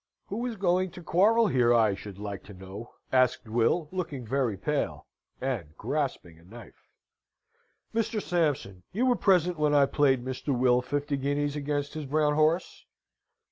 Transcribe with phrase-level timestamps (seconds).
[0.29, 4.57] "Who is going to quarrel here, I should like to know?" asked Will, looking very
[4.57, 5.05] pale,
[5.39, 6.89] and grasping a knife.
[7.93, 8.19] "Mr.
[8.19, 10.57] Sampson, you were present when I played Mr.
[10.57, 12.87] Will fifty guineas against his brown horse?"